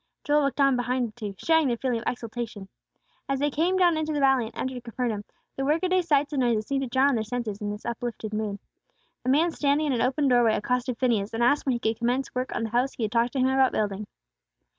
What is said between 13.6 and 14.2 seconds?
building.